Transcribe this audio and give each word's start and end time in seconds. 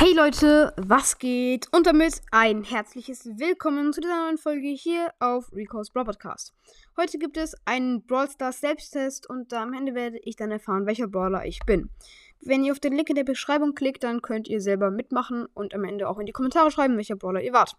Hey 0.00 0.14
Leute, 0.14 0.72
was 0.76 1.18
geht? 1.18 1.66
Und 1.72 1.88
damit 1.88 2.22
ein 2.30 2.62
herzliches 2.62 3.26
Willkommen 3.36 3.92
zu 3.92 4.00
dieser 4.00 4.26
neuen 4.26 4.38
Folge 4.38 4.68
hier 4.68 5.12
auf 5.18 5.52
Rico's 5.52 5.90
Brawl 5.90 6.04
Podcast. 6.04 6.54
Heute 6.96 7.18
gibt 7.18 7.36
es 7.36 7.56
einen 7.64 8.06
Brawl 8.06 8.30
Stars 8.30 8.60
Selbsttest 8.60 9.28
und 9.28 9.52
am 9.52 9.74
Ende 9.74 9.96
werde 9.96 10.20
ich 10.22 10.36
dann 10.36 10.52
erfahren, 10.52 10.86
welcher 10.86 11.08
Brawler 11.08 11.46
ich 11.46 11.58
bin. 11.66 11.90
Wenn 12.40 12.62
ihr 12.62 12.70
auf 12.70 12.78
den 12.78 12.92
Link 12.92 13.08
in 13.08 13.16
der 13.16 13.24
Beschreibung 13.24 13.74
klickt, 13.74 14.04
dann 14.04 14.22
könnt 14.22 14.46
ihr 14.46 14.60
selber 14.60 14.92
mitmachen 14.92 15.46
und 15.52 15.74
am 15.74 15.82
Ende 15.82 16.08
auch 16.08 16.20
in 16.20 16.26
die 16.26 16.32
Kommentare 16.32 16.70
schreiben, 16.70 16.96
welcher 16.96 17.16
Brawler 17.16 17.42
ihr 17.42 17.52
wart. 17.52 17.76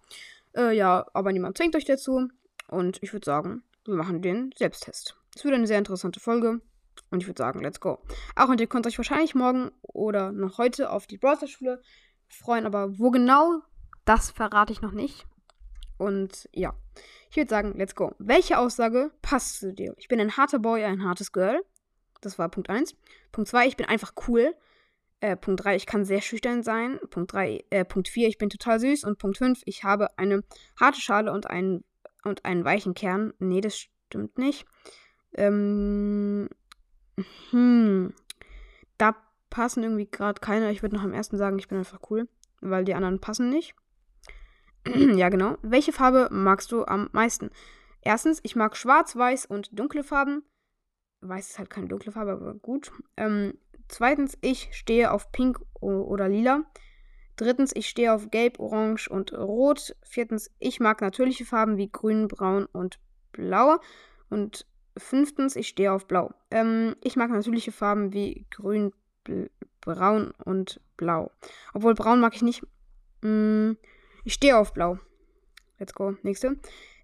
Äh, 0.57 0.75
ja, 0.75 1.05
aber 1.13 1.31
niemand 1.31 1.55
zwingt 1.55 1.77
euch 1.77 1.85
dazu 1.85 2.27
und 2.67 3.01
ich 3.01 3.13
würde 3.13 3.25
sagen, 3.25 3.63
wir 3.85 3.95
machen 3.95 4.21
den 4.21 4.53
Selbsttest. 4.57 5.15
Es 5.37 5.45
wird 5.45 5.53
eine 5.53 5.67
sehr 5.67 5.77
interessante 5.77 6.19
Folge. 6.19 6.59
Und 7.11 7.21
ich 7.21 7.27
würde 7.27 7.41
sagen, 7.41 7.61
let's 7.61 7.79
go. 7.79 7.99
Auch 8.35 8.49
und 8.49 8.59
ihr 8.59 8.67
könnt 8.67 8.85
euch 8.85 8.97
wahrscheinlich 8.97 9.33
morgen 9.33 9.71
oder 9.81 10.33
noch 10.33 10.57
heute 10.57 10.91
auf 10.91 11.07
die 11.07 11.17
Browser-Schule 11.17 11.81
freuen, 12.29 12.65
aber 12.65 12.97
wo 12.97 13.11
genau, 13.11 13.61
das 14.05 14.31
verrate 14.31 14.73
ich 14.73 14.81
noch 14.81 14.91
nicht. 14.91 15.25
Und 15.97 16.49
ja, 16.53 16.73
ich 17.29 17.37
würde 17.37 17.49
sagen, 17.49 17.73
let's 17.75 17.95
go. 17.95 18.15
Welche 18.17 18.57
Aussage 18.57 19.11
passt 19.21 19.59
zu 19.59 19.73
dir? 19.73 19.93
Ich 19.97 20.07
bin 20.07 20.19
ein 20.19 20.37
harter 20.37 20.59
Boy, 20.59 20.83
ein 20.83 21.03
hartes 21.03 21.31
Girl. 21.31 21.61
Das 22.21 22.39
war 22.39 22.49
Punkt 22.49 22.69
1. 22.69 22.95
Punkt 23.31 23.49
2, 23.49 23.67
ich 23.67 23.77
bin 23.77 23.85
einfach 23.85 24.13
cool. 24.27 24.55
Äh, 25.21 25.35
Punkt 25.35 25.63
3, 25.63 25.75
ich 25.75 25.85
kann 25.85 26.05
sehr 26.05 26.21
schüchtern 26.21 26.63
sein. 26.63 26.99
Punkt 27.09 27.33
3, 27.33 27.65
äh, 27.69 27.85
Punkt 27.85 28.07
4, 28.07 28.27
ich 28.27 28.37
bin 28.37 28.49
total 28.49 28.79
süß. 28.79 29.03
Und 29.03 29.19
Punkt 29.19 29.37
5, 29.37 29.61
ich 29.65 29.83
habe 29.83 30.17
eine 30.17 30.43
harte 30.79 31.01
Schale 31.01 31.31
und 31.31 31.47
einen, 31.47 31.83
und 32.23 32.45
einen 32.45 32.63
weichen 32.63 32.93
Kern. 32.93 33.33
Nee, 33.39 33.61
das 33.61 33.77
stimmt 33.77 34.37
nicht. 34.37 34.65
Ähm, 35.35 36.49
hm. 37.51 38.13
Da 38.97 39.15
passen 39.49 39.83
irgendwie 39.83 40.09
gerade 40.09 40.39
keine. 40.41 40.71
Ich 40.71 40.81
würde 40.81 40.95
noch 40.95 41.03
am 41.03 41.13
ersten 41.13 41.37
sagen, 41.37 41.59
ich 41.59 41.67
bin 41.67 41.77
einfach 41.77 41.99
cool, 42.09 42.27
weil 42.61 42.85
die 42.85 42.93
anderen 42.93 43.19
passen 43.19 43.49
nicht. 43.49 43.75
ja, 44.95 45.29
genau. 45.29 45.57
Welche 45.61 45.91
Farbe 45.91 46.29
magst 46.31 46.71
du 46.71 46.85
am 46.85 47.09
meisten? 47.11 47.49
Erstens, 48.01 48.39
ich 48.43 48.55
mag 48.55 48.77
schwarz, 48.77 49.15
weiß 49.15 49.45
und 49.45 49.77
dunkle 49.77 50.03
Farben. 50.03 50.43
Weiß 51.21 51.49
ist 51.49 51.59
halt 51.59 51.69
keine 51.69 51.87
dunkle 51.87 52.11
Farbe, 52.11 52.31
aber 52.31 52.53
gut. 52.53 52.91
Ähm, 53.17 53.57
zweitens, 53.87 54.37
ich 54.41 54.69
stehe 54.71 55.11
auf 55.11 55.31
pink 55.31 55.59
oder 55.81 56.29
lila. 56.29 56.63
Drittens, 57.35 57.73
ich 57.73 57.87
stehe 57.87 58.13
auf 58.13 58.31
gelb, 58.31 58.59
orange 58.59 59.09
und 59.09 59.33
rot. 59.33 59.95
Viertens, 60.03 60.51
ich 60.59 60.79
mag 60.79 61.01
natürliche 61.01 61.45
Farben 61.45 61.77
wie 61.77 61.91
grün, 61.91 62.27
braun 62.27 62.65
und 62.65 62.99
blau. 63.31 63.79
Und 64.29 64.65
fünftens, 64.97 65.55
ich 65.55 65.67
stehe 65.69 65.91
auf 65.91 66.07
blau. 66.07 66.33
Ähm, 66.51 66.95
ich 67.01 67.15
mag 67.15 67.31
natürliche 67.31 67.71
Farben 67.71 68.13
wie 68.13 68.45
grün, 68.49 68.91
braun 69.81 70.31
und 70.43 70.81
blau. 70.97 71.31
Obwohl 71.73 71.95
braun 71.95 72.19
mag 72.19 72.35
ich 72.35 72.41
nicht. 72.41 72.63
Mm, 73.21 73.73
ich 74.23 74.33
stehe 74.33 74.57
auf 74.57 74.73
blau. 74.73 74.99
Let's 75.77 75.93
go. 75.93 76.15
Nächste. 76.23 76.57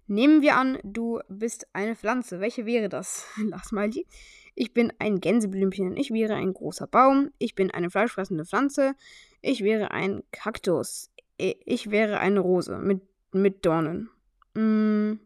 Nehmen 0.06 0.40
wir 0.40 0.56
an, 0.56 0.78
du 0.84 1.20
bist 1.28 1.66
eine 1.72 1.96
Pflanze. 1.96 2.40
Welche 2.40 2.66
wäre 2.66 2.88
das? 2.88 3.26
Lass 3.36 3.72
mal 3.72 3.90
die. 3.90 4.06
Ich 4.54 4.72
bin 4.72 4.92
ein 4.98 5.20
Gänseblümchen. 5.20 5.96
Ich 5.96 6.10
wäre 6.10 6.34
ein 6.34 6.54
großer 6.54 6.86
Baum. 6.86 7.30
Ich 7.38 7.54
bin 7.54 7.70
eine 7.70 7.90
fleischfressende 7.90 8.44
Pflanze. 8.44 8.94
Ich 9.42 9.62
wäre 9.62 9.90
ein 9.90 10.22
Kaktus. 10.30 11.10
Ich 11.38 11.90
wäre 11.90 12.18
eine 12.18 12.40
Rose 12.40 12.78
mit, 12.78 13.02
mit 13.32 13.66
Dornen. 13.66 14.08
Mm, 14.54 15.20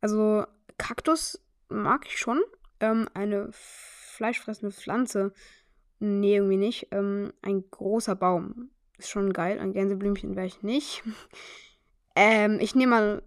also, 0.00 0.44
Kaktus 0.78 1.40
mag 1.68 2.06
ich 2.06 2.18
schon. 2.18 2.42
Ähm, 2.80 3.08
eine 3.14 3.48
fleischfressende 3.52 4.72
Pflanze 4.72 5.32
Nee, 6.04 6.34
irgendwie 6.34 6.56
nicht. 6.56 6.88
Ähm, 6.90 7.32
ein 7.42 7.62
großer 7.70 8.16
Baum. 8.16 8.70
Ist 8.98 9.08
schon 9.08 9.32
geil. 9.32 9.60
Ein 9.60 9.72
Gänseblümchen 9.72 10.34
wäre 10.34 10.48
ich 10.48 10.60
nicht. 10.64 11.04
ähm, 12.16 12.58
ich 12.60 12.74
nehme 12.74 12.90
mal. 12.90 13.22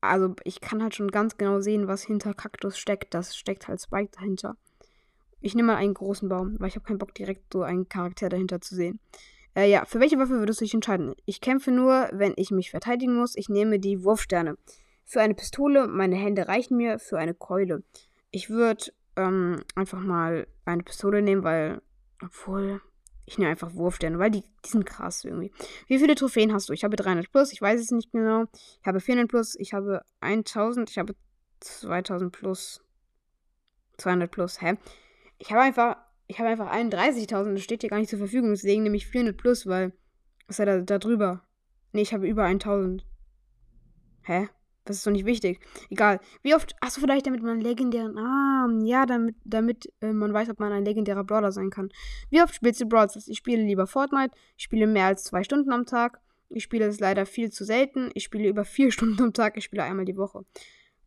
Also, 0.00 0.36
ich 0.44 0.60
kann 0.60 0.84
halt 0.84 0.94
schon 0.94 1.10
ganz 1.10 1.36
genau 1.36 1.58
sehen, 1.58 1.88
was 1.88 2.04
hinter 2.04 2.32
Kaktus 2.32 2.78
steckt. 2.78 3.12
Das 3.12 3.36
steckt 3.36 3.66
halt 3.66 3.80
Spike 3.80 4.12
dahinter. 4.12 4.56
Ich 5.40 5.56
nehme 5.56 5.72
mal 5.72 5.78
einen 5.78 5.94
großen 5.94 6.28
Baum, 6.28 6.54
weil 6.60 6.68
ich 6.68 6.76
habe 6.76 6.86
keinen 6.86 6.98
Bock, 6.98 7.12
direkt 7.12 7.52
so 7.52 7.62
einen 7.62 7.88
Charakter 7.88 8.28
dahinter 8.28 8.60
zu 8.60 8.76
sehen. 8.76 9.00
Äh, 9.56 9.68
ja, 9.68 9.84
für 9.84 9.98
welche 9.98 10.16
Waffe 10.16 10.38
würdest 10.38 10.60
du 10.60 10.64
dich 10.64 10.74
entscheiden? 10.74 11.12
Ich 11.24 11.40
kämpfe 11.40 11.72
nur, 11.72 12.08
wenn 12.12 12.34
ich 12.36 12.52
mich 12.52 12.70
verteidigen 12.70 13.16
muss. 13.16 13.34
Ich 13.34 13.48
nehme 13.48 13.80
die 13.80 14.04
Wurfsterne. 14.04 14.56
Für 15.04 15.22
eine 15.22 15.34
Pistole, 15.34 15.88
meine 15.88 16.14
Hände 16.14 16.46
reichen 16.46 16.76
mir. 16.76 17.00
Für 17.00 17.18
eine 17.18 17.34
Keule. 17.34 17.82
Ich 18.30 18.48
würde 18.48 18.92
ähm, 19.16 19.64
einfach 19.74 19.98
mal 19.98 20.46
eine 20.64 20.84
Pistole 20.84 21.20
nehmen, 21.20 21.42
weil 21.42 21.80
obwohl, 22.22 22.80
ich 23.24 23.38
nehme 23.38 23.50
einfach 23.50 23.74
Wurfsterne, 23.74 24.18
weil 24.18 24.30
die, 24.30 24.44
die 24.64 24.68
sind 24.68 24.86
krass 24.86 25.24
irgendwie. 25.24 25.52
Wie 25.88 25.98
viele 25.98 26.14
Trophäen 26.14 26.52
hast 26.52 26.68
du? 26.68 26.72
Ich 26.72 26.84
habe 26.84 26.96
300 26.96 27.30
plus, 27.30 27.52
ich 27.52 27.60
weiß 27.60 27.80
es 27.80 27.90
nicht 27.90 28.12
genau. 28.12 28.44
Ich 28.80 28.86
habe 28.86 29.00
400 29.00 29.28
plus, 29.28 29.56
ich 29.56 29.72
habe 29.72 30.02
1000, 30.20 30.90
ich 30.90 30.98
habe 30.98 31.14
2000 31.60 32.32
plus. 32.32 32.82
200 33.98 34.30
plus, 34.30 34.60
hä? 34.60 34.76
Ich 35.38 35.50
habe 35.50 35.62
einfach, 35.62 35.96
ich 36.26 36.38
habe 36.38 36.48
einfach 36.48 36.70
31.000, 36.72 37.54
das 37.54 37.62
steht 37.62 37.80
hier 37.80 37.90
gar 37.90 37.98
nicht 37.98 38.10
zur 38.10 38.18
Verfügung, 38.18 38.50
deswegen 38.50 38.82
nehme 38.82 38.96
ich 38.96 39.06
400 39.06 39.36
plus, 39.36 39.66
weil, 39.66 39.92
was 40.46 40.58
ist 40.58 40.66
da, 40.66 40.80
da 40.80 40.98
drüber? 40.98 41.42
Nee, 41.92 42.02
ich 42.02 42.12
habe 42.14 42.28
über 42.28 42.44
1000. 42.44 43.06
Hä? 44.22 44.48
Das 44.86 44.98
ist 44.98 45.06
doch 45.06 45.10
nicht 45.10 45.26
wichtig. 45.26 45.60
Egal. 45.90 46.20
Wie 46.42 46.54
oft. 46.54 46.74
Achso, 46.80 47.00
vielleicht 47.00 47.26
damit 47.26 47.42
man 47.42 47.60
legendären. 47.60 48.16
Ah, 48.16 48.68
ja, 48.84 49.04
damit, 49.04 49.34
damit 49.44 49.92
äh, 50.00 50.12
man 50.12 50.32
weiß, 50.32 50.48
ob 50.48 50.60
man 50.60 50.72
ein 50.72 50.84
legendärer 50.84 51.24
Brawler 51.24 51.52
sein 51.52 51.70
kann. 51.70 51.90
Wie 52.30 52.40
oft 52.40 52.54
spielst 52.54 52.80
du 52.80 52.86
Brawl 52.86 53.08
Ich 53.26 53.36
spiele 53.36 53.62
lieber 53.62 53.86
Fortnite. 53.86 54.34
Ich 54.56 54.64
spiele 54.64 54.86
mehr 54.86 55.06
als 55.06 55.24
zwei 55.24 55.42
Stunden 55.42 55.72
am 55.72 55.86
Tag. 55.86 56.20
Ich 56.48 56.62
spiele 56.62 56.86
es 56.86 57.00
leider 57.00 57.26
viel 57.26 57.50
zu 57.50 57.64
selten. 57.64 58.10
Ich 58.14 58.24
spiele 58.24 58.48
über 58.48 58.64
vier 58.64 58.92
Stunden 58.92 59.20
am 59.22 59.32
Tag. 59.32 59.56
Ich 59.56 59.64
spiele 59.64 59.82
einmal 59.82 60.04
die 60.04 60.16
Woche. 60.16 60.44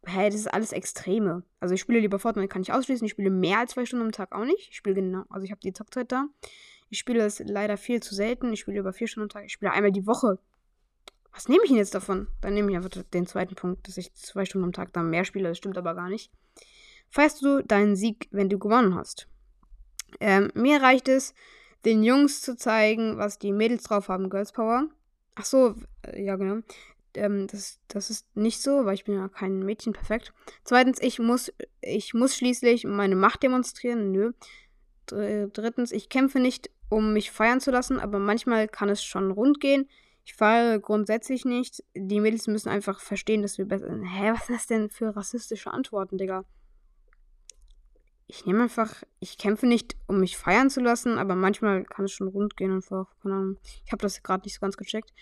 Hey, 0.06 0.30
das 0.30 0.42
ist 0.42 0.54
alles 0.54 0.74
Extreme. 0.74 1.44
Also 1.60 1.74
ich 1.76 1.82
spiele 1.82 2.00
lieber 2.00 2.20
Fortnite, 2.20 2.50
kann 2.50 2.62
ich 2.62 2.74
ausschließen. 2.74 3.06
Ich 3.06 3.12
spiele 3.12 3.30
mehr 3.30 3.60
als 3.60 3.72
zwei 3.72 3.86
Stunden 3.86 4.06
am 4.06 4.12
Tag 4.12 4.34
auch 4.34 4.46
nicht. 4.46 4.70
Ich 4.70 4.76
spiele 4.76 4.96
genau. 4.96 5.24
Also 5.30 5.46
ich 5.46 5.52
habe 5.52 5.62
die 5.62 5.74
Zockzeit 5.74 6.12
da. 6.12 6.28
Ich 6.90 7.00
spiele 7.00 7.24
es 7.24 7.40
leider 7.40 7.78
viel 7.78 8.02
zu 8.02 8.16
selten. 8.16 8.52
Ich 8.52 8.62
spiele 8.62 8.80
über 8.80 8.92
vier 8.92 9.08
Stunden 9.08 9.26
am 9.26 9.30
Tag. 9.30 9.46
Ich 9.46 9.54
spiele 9.54 9.72
einmal 9.72 9.92
die 9.92 10.06
Woche. 10.06 10.40
Was 11.34 11.48
nehme 11.48 11.64
ich 11.64 11.70
denn 11.70 11.78
jetzt 11.78 11.96
davon? 11.96 12.28
Dann 12.42 12.54
nehme 12.54 12.72
ich 12.72 12.78
einfach 12.78 13.04
den 13.04 13.28
zweiten 13.28 13.56
Punkt, 13.56 13.88
dass 13.88 13.98
ich 13.98 14.14
zwei 14.14 14.46
Stunden 14.46 14.66
am 14.66 14.74
Tag 14.74 14.94
dann 14.94 15.10
mehr 15.10 15.26
spiele. 15.26 15.50
Das 15.50 15.58
stimmt 15.58 15.78
aber 15.78 15.96
gar 15.96 16.10
nicht. 16.10 16.32
Feierst 17.10 17.42
du 17.42 17.64
deinen 17.64 17.96
Sieg, 17.96 18.28
wenn 18.32 18.50
du 18.50 18.60
gewonnen 18.60 18.96
hast? 18.96 19.28
Ähm, 20.20 20.52
mir 20.54 20.82
reicht 20.82 21.08
es, 21.08 21.34
den 21.86 22.04
Jungs 22.04 22.42
zu 22.42 22.58
zeigen, 22.58 23.18
was 23.18 23.40
die 23.40 23.52
Mädels 23.52 23.84
drauf 23.84 24.10
haben. 24.10 24.30
Girls 24.30 24.52
Power. 24.52 24.88
Ach 25.36 25.46
so, 25.46 25.76
äh, 26.04 26.24
ja 26.24 26.36
genau. 26.36 26.62
Ähm, 27.14 27.48
das, 27.48 27.80
das 27.88 28.10
ist 28.10 28.36
nicht 28.36 28.62
so, 28.62 28.86
weil 28.86 28.96
ich 28.96 29.06
bin 29.06 29.16
ja 29.16 29.30
kein 29.30 29.60
Mädchen 29.60 29.94
perfekt. 29.94 30.34
Zweitens, 30.64 31.02
ich 31.02 31.20
muss, 31.20 31.52
ich 31.82 32.14
muss 32.14 32.36
schließlich 32.36 32.86
meine 32.86 33.16
Macht 33.16 33.44
demonstrieren. 33.44 34.12
Nö. 34.12 34.34
Drittens, 35.08 35.92
ich 35.92 36.10
kämpfe 36.10 36.40
nicht, 36.40 36.70
um 36.88 37.14
mich 37.14 37.32
feiern 37.32 37.60
zu 37.60 37.72
lassen, 37.72 38.00
aber 38.00 38.20
manchmal 38.20 38.68
kann 38.68 38.90
es 38.90 39.04
schon 39.04 39.32
rund 39.32 39.60
gehen. 39.60 39.90
Ich 40.30 40.36
fahre 40.36 40.80
grundsätzlich 40.80 41.44
nicht. 41.44 41.84
Die 41.96 42.20
Mädels 42.20 42.46
müssen 42.46 42.70
einfach 42.70 43.00
verstehen, 43.00 43.42
dass 43.42 43.58
wir 43.58 43.66
besser. 43.66 43.88
Hä, 43.88 44.32
was 44.32 44.42
ist 44.42 44.50
das 44.52 44.68
denn 44.68 44.92
für 44.92 45.16
rassistische 45.16 45.74
Antworten, 45.74 46.20
Digga? 46.20 46.46
Ich 48.28 48.46
nehme 48.46 48.62
einfach, 48.62 49.02
ich 49.20 49.40
kämpfe 49.40 49.66
nicht, 49.66 49.96
um 50.06 50.20
mich 50.20 50.38
feiern 50.38 50.70
zu 50.70 50.82
lassen, 50.82 51.18
aber 51.18 51.34
manchmal 51.34 51.84
kann 51.84 52.06
es 52.06 52.12
schon 52.12 52.28
rund 52.28 52.56
gehen 52.58 52.72
einfach. 52.72 53.08
Ich 53.84 53.92
habe 53.92 54.04
das 54.04 54.22
gerade 54.22 54.44
nicht 54.44 54.54
so 54.54 54.60
ganz 54.60 54.78
gecheckt. 54.78 55.16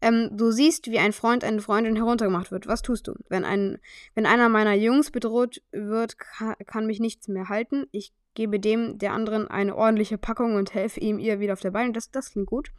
Ähm, 0.00 0.30
du 0.30 0.52
siehst, 0.52 0.88
wie 0.88 1.00
ein 1.00 1.12
Freund 1.12 1.42
eine 1.42 1.60
Freundin 1.60 1.96
heruntergemacht 1.96 2.52
wird. 2.52 2.68
Was 2.68 2.82
tust 2.82 3.08
du? 3.08 3.14
Wenn, 3.28 3.44
ein, 3.44 3.78
wenn 4.14 4.26
einer 4.26 4.48
meiner 4.48 4.74
Jungs 4.74 5.10
bedroht 5.10 5.60
wird, 5.72 6.18
kann, 6.18 6.54
kann 6.66 6.86
mich 6.86 7.00
nichts 7.00 7.26
mehr 7.26 7.48
halten. 7.48 7.86
Ich 7.90 8.12
gebe 8.34 8.60
dem 8.60 8.96
der 8.98 9.12
anderen 9.12 9.48
eine 9.48 9.74
ordentliche 9.74 10.18
Packung 10.18 10.54
und 10.54 10.72
helfe 10.72 11.00
ihm 11.00 11.18
ihr 11.18 11.40
wieder 11.40 11.54
auf 11.54 11.60
der 11.60 11.72
Beine. 11.72 11.92
Das, 11.92 12.12
das 12.12 12.30
klingt 12.30 12.46
gut. 12.46 12.70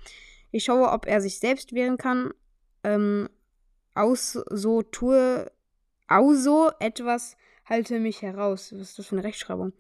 Ich 0.54 0.66
schaue, 0.66 0.92
ob 0.92 1.08
er 1.08 1.20
sich 1.20 1.40
selbst 1.40 1.74
wehren 1.74 1.98
kann. 1.98 2.32
Ähm, 2.84 3.28
aus 3.96 4.34
so 4.52 4.84
tue, 4.84 5.52
auso 6.08 6.70
etwas 6.80 7.36
halte 7.66 8.00
mich 8.00 8.22
heraus. 8.22 8.72
Was 8.72 8.90
ist 8.90 9.00
das 9.00 9.08
für 9.08 9.16
eine 9.16 9.24
Rechtschreibung? 9.24 9.74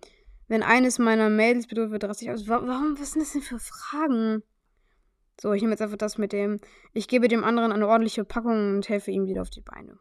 Wenn 0.48 0.64
eines 0.64 0.98
meiner 0.98 1.30
Mails 1.30 1.68
bedroht 1.68 1.92
wird, 1.92 2.04
raste 2.06 2.26
ich 2.26 2.32
aus. 2.32 2.48
Warum, 2.48 3.00
was 3.00 3.12
sind 3.12 3.22
das 3.22 3.34
denn 3.34 3.44
für 3.44 3.60
Fragen? 3.60 4.42
So, 5.40 5.54
ich 5.54 5.62
nehme 5.62 5.74
jetzt 5.74 5.82
einfach 5.82 5.98
das 5.98 6.18
mit 6.18 6.34
dem, 6.34 6.60
ich 6.92 7.08
gebe 7.08 7.28
dem 7.28 7.44
anderen 7.44 7.72
eine 7.72 7.88
ordentliche 7.88 8.26
Packung 8.26 8.76
und 8.76 8.90
helfe 8.90 9.12
ihm 9.12 9.28
wieder 9.28 9.44
auf 9.44 9.52
die 9.52 9.62
Beine. 9.62 10.00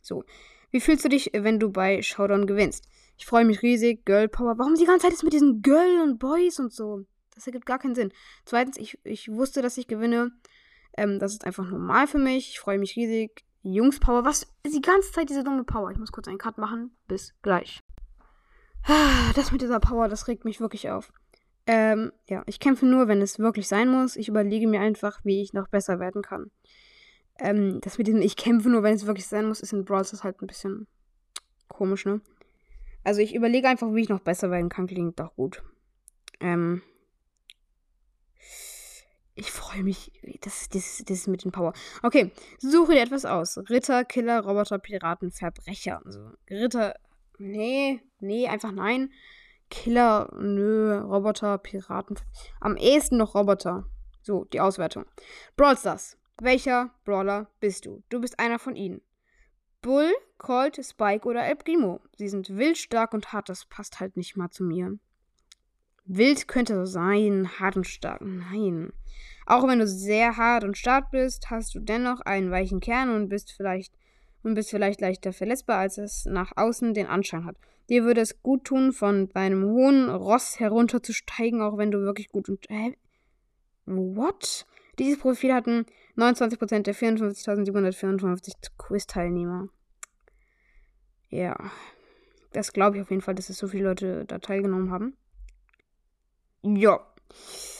So, 0.00 0.24
wie 0.72 0.80
fühlst 0.80 1.04
du 1.04 1.08
dich, 1.08 1.30
wenn 1.32 1.60
du 1.60 1.70
bei 1.70 2.02
Showdown 2.02 2.46
gewinnst? 2.46 2.88
Ich 3.18 3.26
freue 3.26 3.44
mich 3.44 3.62
riesig, 3.62 4.04
Girl 4.04 4.28
Power. 4.28 4.58
Warum 4.58 4.74
die 4.74 4.84
ganze 4.84 5.06
Zeit 5.06 5.14
ist 5.14 5.22
mit 5.22 5.32
diesen 5.32 5.62
Girl 5.62 6.00
und 6.02 6.18
Boys 6.18 6.58
und 6.58 6.72
so? 6.72 7.04
Das 7.34 7.46
ergibt 7.46 7.66
gar 7.66 7.78
keinen 7.78 7.94
Sinn. 7.94 8.12
Zweitens, 8.44 8.76
ich, 8.76 8.98
ich 9.04 9.30
wusste, 9.30 9.62
dass 9.62 9.78
ich 9.78 9.86
gewinne. 9.86 10.32
Ähm, 10.96 11.18
das 11.18 11.32
ist 11.32 11.44
einfach 11.44 11.68
normal 11.68 12.06
für 12.06 12.18
mich. 12.18 12.50
Ich 12.50 12.60
freue 12.60 12.78
mich 12.78 12.96
riesig. 12.96 13.44
Jungs-Power. 13.62 14.24
Was? 14.24 14.46
Die 14.66 14.80
ganze 14.80 15.12
Zeit 15.12 15.30
diese 15.30 15.44
dumme 15.44 15.64
Power. 15.64 15.90
Ich 15.90 15.98
muss 15.98 16.12
kurz 16.12 16.28
einen 16.28 16.38
Cut 16.38 16.58
machen. 16.58 16.96
Bis 17.08 17.34
gleich. 17.42 17.80
Das 19.34 19.52
mit 19.52 19.62
dieser 19.62 19.80
Power, 19.80 20.08
das 20.08 20.28
regt 20.28 20.44
mich 20.44 20.60
wirklich 20.60 20.90
auf. 20.90 21.12
Ähm, 21.66 22.12
ja, 22.28 22.42
ich 22.46 22.58
kämpfe 22.58 22.86
nur, 22.86 23.06
wenn 23.08 23.22
es 23.22 23.38
wirklich 23.38 23.68
sein 23.68 23.88
muss. 23.88 24.16
Ich 24.16 24.28
überlege 24.28 24.66
mir 24.66 24.80
einfach, 24.80 25.20
wie 25.24 25.40
ich 25.40 25.52
noch 25.52 25.68
besser 25.68 26.00
werden 26.00 26.22
kann. 26.22 26.50
Ähm, 27.38 27.80
das 27.80 27.98
mit 27.98 28.08
diesem 28.08 28.20
Ich 28.20 28.36
kämpfe 28.36 28.68
nur, 28.68 28.82
wenn 28.82 28.94
es 28.94 29.06
wirklich 29.06 29.26
sein 29.26 29.46
muss, 29.46 29.60
ist 29.60 29.72
in 29.72 29.84
Brawl 29.84 30.04
Stars 30.04 30.24
halt 30.24 30.42
ein 30.42 30.46
bisschen 30.46 30.86
komisch, 31.68 32.04
ne? 32.04 32.20
Also 33.04 33.20
ich 33.20 33.34
überlege 33.34 33.68
einfach, 33.68 33.92
wie 33.94 34.02
ich 34.02 34.08
noch 34.08 34.20
besser 34.20 34.50
werden 34.50 34.68
kann, 34.68 34.86
klingt 34.86 35.18
doch 35.18 35.34
gut. 35.34 35.62
Ähm, 36.40 36.82
ich 39.34 39.50
freue 39.50 39.82
mich. 39.82 40.12
Das, 40.42 40.68
das, 40.68 41.02
das 41.06 41.18
ist 41.18 41.28
mit 41.28 41.44
den 41.44 41.52
Power. 41.52 41.72
Okay, 42.02 42.32
suche 42.58 42.92
dir 42.92 43.02
etwas 43.02 43.24
aus. 43.24 43.58
Ritter, 43.70 44.04
Killer, 44.04 44.40
Roboter, 44.40 44.78
Piraten, 44.78 45.30
Verbrecher. 45.30 46.02
Also, 46.04 46.30
Ritter. 46.50 46.94
Nee, 47.38 48.00
nee, 48.20 48.46
einfach 48.46 48.72
nein. 48.72 49.10
Killer, 49.70 50.30
nö, 50.38 50.98
Roboter, 51.00 51.58
Piraten. 51.58 52.18
Am 52.60 52.76
ehesten 52.76 53.16
noch 53.16 53.34
Roboter. 53.34 53.86
So, 54.22 54.44
die 54.44 54.60
Auswertung. 54.60 55.06
Brawl 55.56 55.76
Stars. 55.76 56.18
Welcher 56.40 56.90
Brawler 57.04 57.50
bist 57.60 57.86
du? 57.86 58.02
Du 58.08 58.20
bist 58.20 58.38
einer 58.38 58.58
von 58.58 58.76
ihnen. 58.76 59.00
Bull, 59.80 60.12
Colt, 60.38 60.80
Spike 60.84 61.26
oder 61.26 61.44
El 61.44 61.56
Primo. 61.56 62.00
Sie 62.16 62.28
sind 62.28 62.50
wild, 62.56 62.78
stark 62.78 63.14
und 63.14 63.32
hart. 63.32 63.48
Das 63.48 63.64
passt 63.64 64.00
halt 64.00 64.16
nicht 64.16 64.36
mal 64.36 64.50
zu 64.50 64.62
mir. 64.62 64.98
Wild 66.04 66.48
könnte 66.48 66.74
so 66.74 66.84
sein, 66.84 67.48
hart 67.58 67.76
und 67.76 67.86
stark. 67.86 68.20
Nein. 68.22 68.92
Auch 69.46 69.66
wenn 69.66 69.78
du 69.78 69.86
sehr 69.86 70.36
hart 70.36 70.64
und 70.64 70.76
stark 70.76 71.10
bist, 71.10 71.50
hast 71.50 71.74
du 71.74 71.80
dennoch 71.80 72.20
einen 72.20 72.50
weichen 72.50 72.80
Kern 72.80 73.10
und 73.10 73.28
bist 73.28 73.52
vielleicht 73.52 73.92
und 74.42 74.54
bist 74.54 74.70
vielleicht 74.70 75.00
leichter 75.00 75.32
verletzbar, 75.32 75.78
als 75.78 75.98
es 75.98 76.24
nach 76.24 76.52
außen 76.56 76.94
den 76.94 77.06
Anschein 77.06 77.44
hat. 77.44 77.56
Dir 77.88 78.04
würde 78.04 78.20
es 78.20 78.42
gut 78.42 78.64
tun, 78.64 78.92
von 78.92 79.28
deinem 79.28 79.64
hohen 79.64 80.08
Ross 80.08 80.58
herunterzusteigen, 80.60 81.60
auch 81.60 81.78
wenn 81.78 81.90
du 81.90 82.00
wirklich 82.00 82.28
gut 82.28 82.48
und. 82.48 82.66
Hä? 82.68 82.96
What? 83.86 84.66
Dieses 84.98 85.18
Profil 85.18 85.52
hatten 85.52 85.86
29% 86.16 86.82
der 86.82 86.94
54.754 86.94 88.52
Quiz-Teilnehmer. 88.78 89.68
Ja. 91.28 91.56
Das 92.52 92.72
glaube 92.72 92.96
ich 92.96 93.02
auf 93.02 93.10
jeden 93.10 93.22
Fall, 93.22 93.34
dass 93.34 93.48
es 93.48 93.56
so 93.56 93.66
viele 93.66 93.84
Leute 93.84 94.24
da 94.26 94.38
teilgenommen 94.38 94.90
haben. 94.90 95.16
Ja. 96.62 97.00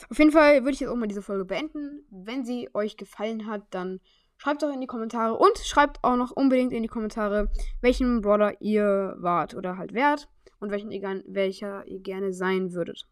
Auf 0.09 0.19
jeden 0.19 0.31
Fall 0.31 0.61
würde 0.61 0.71
ich 0.71 0.79
jetzt 0.79 0.89
auch 0.89 0.95
mal 0.95 1.07
diese 1.07 1.21
Folge 1.21 1.45
beenden. 1.45 2.05
Wenn 2.09 2.45
sie 2.45 2.69
euch 2.73 2.97
gefallen 2.97 3.47
hat, 3.47 3.63
dann 3.71 3.99
schreibt 4.37 4.61
doch 4.61 4.73
in 4.73 4.81
die 4.81 4.87
Kommentare 4.87 5.37
und 5.37 5.57
schreibt 5.59 6.03
auch 6.03 6.17
noch 6.17 6.31
unbedingt 6.31 6.73
in 6.73 6.83
die 6.83 6.89
Kommentare, 6.89 7.49
welchen 7.81 8.21
Brawler 8.21 8.61
ihr 8.61 9.15
wart 9.19 9.55
oder 9.55 9.77
halt 9.77 9.93
wärt 9.93 10.27
und 10.59 10.71
welchen 10.71 10.91
ihr, 10.91 11.23
welcher 11.27 11.85
ihr 11.87 11.99
gerne 11.99 12.33
sein 12.33 12.73
würdet. 12.73 13.07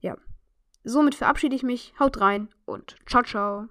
Ja. 0.00 0.16
Somit 0.84 1.14
verabschiede 1.14 1.54
ich 1.54 1.62
mich. 1.62 1.94
Haut 1.98 2.20
rein 2.20 2.48
und 2.64 2.96
ciao, 3.06 3.22
ciao. 3.22 3.68